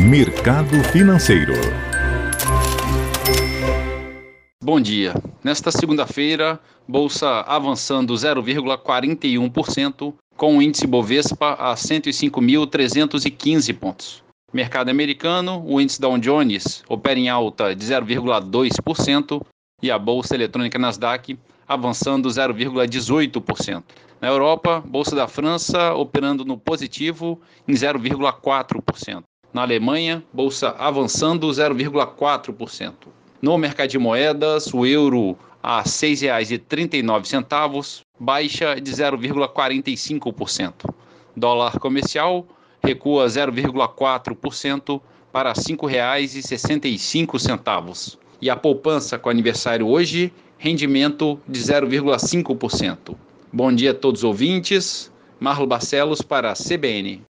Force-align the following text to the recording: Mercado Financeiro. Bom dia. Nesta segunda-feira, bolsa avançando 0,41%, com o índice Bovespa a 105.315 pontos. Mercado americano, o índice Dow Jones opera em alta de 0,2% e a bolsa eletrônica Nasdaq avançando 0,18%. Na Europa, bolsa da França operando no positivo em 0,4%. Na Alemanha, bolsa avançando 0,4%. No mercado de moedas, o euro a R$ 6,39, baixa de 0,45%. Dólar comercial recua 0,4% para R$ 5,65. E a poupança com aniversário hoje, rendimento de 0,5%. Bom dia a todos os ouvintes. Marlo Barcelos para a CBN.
Mercado 0.00 0.80
Financeiro. 0.92 1.54
Bom 4.62 4.80
dia. 4.80 5.12
Nesta 5.42 5.72
segunda-feira, 5.72 6.60
bolsa 6.86 7.40
avançando 7.40 8.14
0,41%, 8.14 10.14
com 10.36 10.56
o 10.56 10.62
índice 10.62 10.86
Bovespa 10.86 11.54
a 11.54 11.74
105.315 11.74 13.76
pontos. 13.76 14.22
Mercado 14.52 14.88
americano, 14.88 15.64
o 15.66 15.80
índice 15.80 16.00
Dow 16.00 16.16
Jones 16.16 16.84
opera 16.88 17.18
em 17.18 17.28
alta 17.28 17.74
de 17.74 17.84
0,2% 17.84 19.44
e 19.82 19.90
a 19.90 19.98
bolsa 19.98 20.36
eletrônica 20.36 20.78
Nasdaq 20.78 21.36
avançando 21.66 22.28
0,18%. 22.28 23.82
Na 24.20 24.28
Europa, 24.28 24.80
bolsa 24.86 25.16
da 25.16 25.26
França 25.26 25.92
operando 25.94 26.44
no 26.44 26.56
positivo 26.56 27.40
em 27.66 27.72
0,4%. 27.72 29.24
Na 29.52 29.62
Alemanha, 29.62 30.22
bolsa 30.32 30.70
avançando 30.78 31.48
0,4%. 31.48 32.92
No 33.40 33.56
mercado 33.56 33.88
de 33.88 33.98
moedas, 33.98 34.74
o 34.74 34.84
euro 34.84 35.38
a 35.62 35.78
R$ 35.78 35.84
6,39, 35.84 38.02
baixa 38.18 38.74
de 38.80 38.90
0,45%. 38.90 40.92
Dólar 41.36 41.78
comercial 41.78 42.44
recua 42.82 43.26
0,4% 43.26 45.00
para 45.32 45.50
R$ 45.50 45.58
5,65. 45.58 48.18
E 48.40 48.48
a 48.48 48.54
poupança 48.56 49.18
com 49.18 49.28
aniversário 49.28 49.88
hoje, 49.88 50.32
rendimento 50.58 51.40
de 51.46 51.60
0,5%. 51.60 53.14
Bom 53.52 53.70
dia 53.72 53.90
a 53.92 53.94
todos 53.94 54.20
os 54.20 54.24
ouvintes. 54.24 55.12
Marlo 55.40 55.66
Barcelos 55.66 56.22
para 56.22 56.50
a 56.50 56.54
CBN. 56.54 57.22